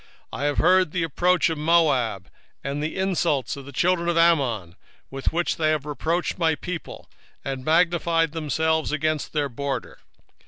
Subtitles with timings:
[0.33, 2.27] 2:8 I have heard the reproach of Moab,
[2.63, 4.75] and the revilings of the children of Ammon,
[5.09, 7.07] whereby they have reproached my people,
[7.45, 9.99] and magnified themselves against their border.